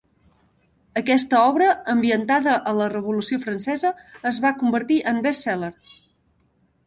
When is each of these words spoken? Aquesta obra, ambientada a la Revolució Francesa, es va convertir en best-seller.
Aquesta 1.01 1.41
obra, 1.49 1.67
ambientada 1.93 2.55
a 2.71 2.73
la 2.79 2.87
Revolució 2.93 3.39
Francesa, 3.45 3.91
es 4.31 4.39
va 4.47 4.53
convertir 4.63 4.97
en 5.13 5.21
best-seller. 5.27 5.71